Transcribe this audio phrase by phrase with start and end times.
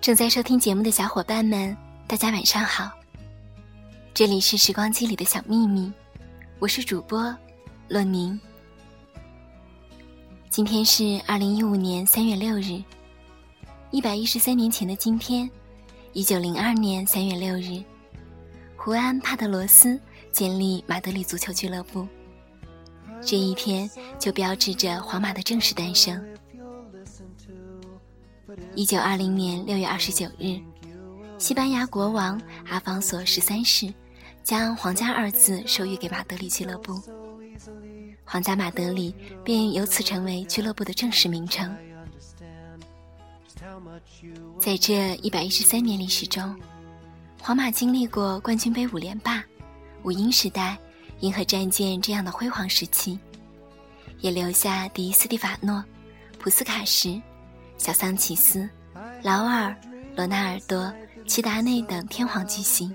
[0.00, 2.90] 正在收听节目的小伙伴们，大家晚上好。
[4.14, 5.92] 这里是时光机里的小秘密，
[6.60, 7.36] 我是主播
[7.88, 8.38] 洛宁。
[10.48, 12.82] 今天是二零一五年三月六日，
[13.90, 15.50] 一百一十三年前的今天，
[16.12, 17.82] 一九零二年三月六日，
[18.76, 20.00] 胡安·帕德罗斯
[20.32, 22.06] 建立马德里足球俱乐部。
[23.20, 26.24] 这一天就标志着皇马的正式诞生。
[28.74, 30.58] 一九二零年六月二十九日，
[31.38, 33.92] 西班牙国王阿方索十三世
[34.42, 37.00] 将“皇家”二字授予给马德里俱乐部，
[38.24, 41.76] 皇家马德里便由此成为俱乐部的正式名称。
[44.58, 46.58] 在这一百一十三年历史中，
[47.42, 49.44] 皇马经历过冠军杯五连霸、
[50.04, 50.78] 五鹰时代、
[51.20, 53.18] 银河战舰这样的辉煌时期，
[54.20, 55.84] 也留下迪斯蒂法诺、
[56.38, 57.20] 普斯卡什。
[57.78, 58.68] 小桑奇斯、
[59.22, 59.74] 劳尔、
[60.16, 60.92] 罗纳尔多、
[61.26, 62.92] 齐达内等天皇巨星。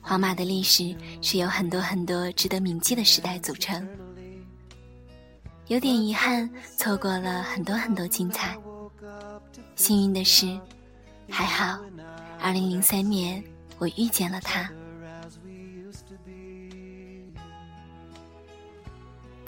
[0.00, 3.86] 皇马的历史是由很多很多值得铭记的时代组成。
[5.68, 8.56] 有点遗憾，错过了很多很多精彩。
[9.76, 10.58] 幸运的是，
[11.30, 11.78] 还好
[12.42, 13.44] ，2003年
[13.78, 14.68] 我遇见了他。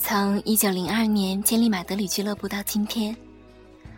[0.06, 3.16] 从一九零二年建立马德里俱乐部到今天，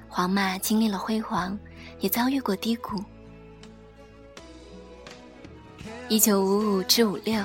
[0.07, 1.59] 皇马经历了辉煌，
[1.99, 3.03] 也遭遇过低谷。
[6.09, 7.45] 一九五五至五六，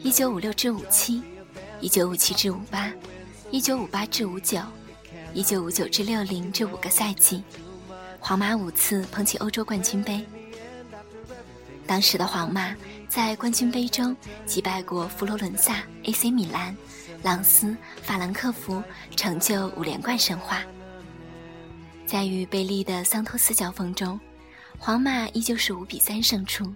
[0.00, 1.22] 一九五六至五七，
[1.80, 2.92] 一九五七至五八，
[3.52, 4.58] 一九五八至五九，
[5.32, 7.40] 一九五九至六零这五个赛季，
[8.18, 10.26] 皇马五次捧起欧洲冠军杯。
[11.86, 12.74] 当时的皇马
[13.08, 16.76] 在冠军杯中击败过佛罗伦萨、AC 米兰。
[17.22, 18.82] 朗斯、法兰克福
[19.16, 20.62] 成就五连冠神话。
[22.04, 24.18] 在与贝利的桑托斯交锋中，
[24.78, 26.70] 皇马依旧是五比三胜出。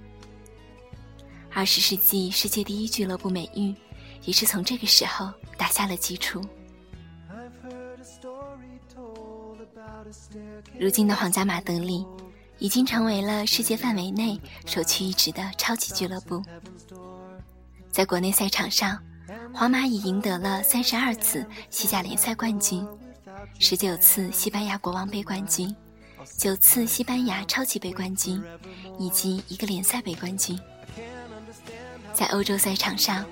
[1.52, 3.74] 二十世纪世界第一俱乐部美誉
[4.24, 6.40] 也是从这个时候打下了基础。
[10.78, 12.06] 如今的皇家马德里
[12.58, 16.42] 已经成为了世界范围内首屈一指的超级俱乐部，
[17.90, 19.02] 在国内赛场上。
[19.52, 22.86] 皇马已赢得了三十二次西甲联赛冠军，
[23.58, 25.74] 十九次西班牙国王杯冠军，
[26.36, 28.42] 九次西班牙超级杯冠军，
[28.98, 30.58] 以及一个联赛杯冠军。
[32.14, 33.24] 在欧洲赛场上，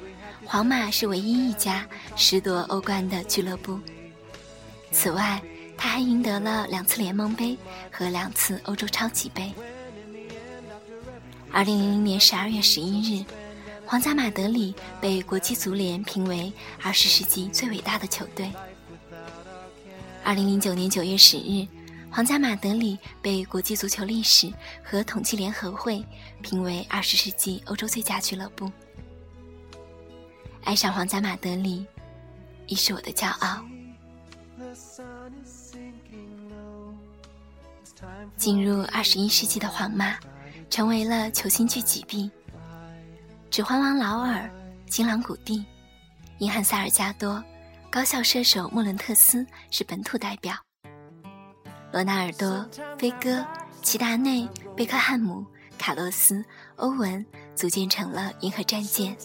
[0.44, 3.78] 皇马是唯一一家十夺欧冠的俱乐部。
[4.90, 5.40] 此外，
[5.76, 7.56] 他还赢得了两次联盟杯
[7.90, 9.52] 和两次欧洲超级杯。
[11.52, 13.24] 二零零零年十二月十一日。
[13.86, 16.52] 皇家马德里被国际足联评为
[16.82, 18.50] 二十世纪最伟大的球队。
[20.24, 21.66] 二零零九年九月十日，
[22.10, 24.52] 皇家马德里被国际足球历史
[24.82, 26.04] 和统计联合会
[26.42, 28.70] 评为二十世纪欧洲最佳俱乐部。
[30.64, 31.86] 爱上皇家马德里，
[32.66, 33.62] 已是我的骄傲。
[38.36, 40.18] 进入二十一世纪的皇马，
[40.70, 42.30] 成为了球星聚集地。
[43.54, 44.50] 指环王劳尔、
[44.88, 45.64] 金朗古蒂、
[46.38, 47.40] 银汉塞尔加多、
[47.88, 50.56] 高效射手莫伦特斯是本土代表。
[51.92, 53.46] 罗纳尔多、飞哥、
[53.80, 55.46] 齐达内、贝克汉姆、
[55.78, 56.44] 卡洛斯、
[56.74, 59.16] 欧文组建成了银河战舰。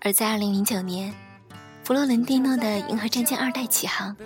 [0.00, 1.12] 而在2009年，
[1.84, 4.16] 弗洛伦蒂诺的银河战舰二代起航，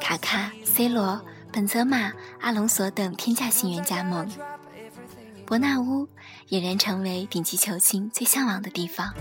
[0.00, 4.28] 卡卡、C 罗、本泽马、阿隆索等天价新援加盟。
[5.52, 6.08] 伯纳乌
[6.48, 9.12] 俨然成为顶级球星最向往的地方。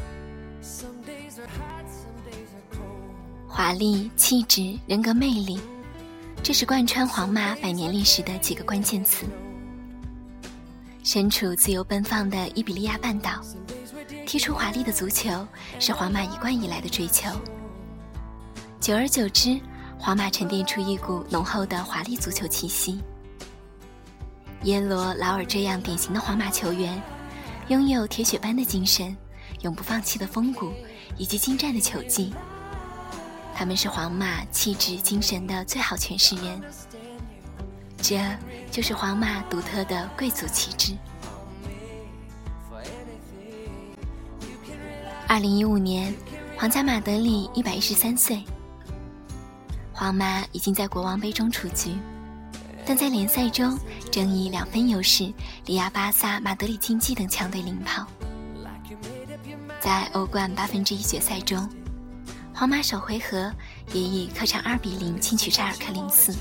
[3.45, 5.59] 华丽、气质、人格魅力，
[6.41, 9.25] 这是贯穿皇马百年历史的几个关键词。
[11.03, 13.41] 身处自由奔放的伊比利亚半岛，
[14.25, 15.45] 踢出华丽的足球
[15.81, 17.29] 是皇马一贯以来的追求。
[18.79, 19.59] 久而久之，
[19.99, 23.01] 皇马沉淀出一股浓厚的华丽足球气息。
[24.63, 27.01] 耶罗、劳尔这样典型的皇马球员，
[27.69, 29.15] 拥有铁血般的精神、
[29.61, 30.71] 永不放弃的风骨
[31.17, 32.33] 以及精湛的球技。
[33.55, 36.61] 他们是皇马气质精神的最好诠释人。
[37.97, 38.19] 这
[38.71, 40.93] 就是皇马独特的贵族气质。
[45.27, 46.13] 二零一五年，
[46.57, 48.43] 皇家马德里一百一十三岁，
[49.91, 51.95] 皇马已经在国王杯中出局。
[52.85, 53.77] 但在联赛中，
[54.11, 55.31] 正以两分优势
[55.65, 58.05] 力压巴萨、马德里竞技等强队领跑。
[59.79, 61.69] 在欧冠八分之一决赛中，
[62.53, 63.51] 皇马首回合
[63.93, 66.35] 也以客场二比零轻取扎尔克零四。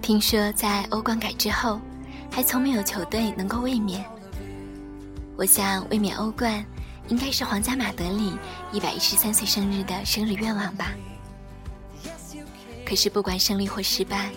[0.00, 1.80] 听说在欧冠改制后，
[2.30, 4.04] 还从没有球队能够卫冕。
[5.36, 6.64] 我想卫冕欧冠，
[7.08, 8.38] 应该是皇家马德里
[8.72, 10.92] 一百一十三岁生日的生日愿望吧。
[12.86, 14.30] 可是不管胜利或失败，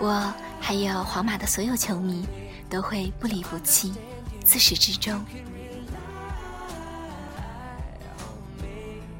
[0.00, 2.26] 我还有皇马的所有球迷
[2.68, 3.94] 都会不离不弃，
[4.44, 5.24] 自始至终。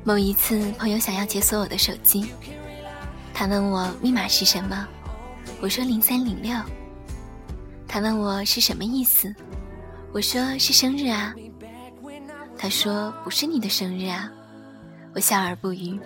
[0.02, 2.32] 某一次，朋友想要解锁我的手机，
[3.32, 4.88] 他问我密码是什么，
[5.60, 6.52] 我说零三零六。
[7.86, 9.32] 他问我是什么意思，
[10.12, 11.32] 我说是生日啊。
[12.58, 14.28] 他说不是你的生日啊，
[15.14, 16.00] 我笑而不语。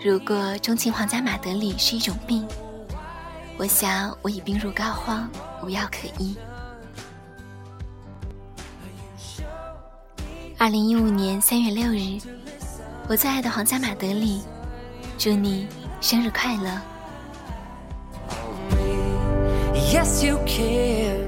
[0.00, 2.46] 如果钟情皇家马德里是一种病，
[3.56, 5.26] 我想我已病入膏肓，
[5.60, 6.36] 无药可医。
[10.56, 12.20] 二零一五年三月六日，
[13.08, 14.42] 我最爱的皇家马德里，
[15.18, 15.66] 祝你
[16.00, 16.70] 生日快乐
[19.74, 20.28] ！understand you.
[20.28, 21.27] You can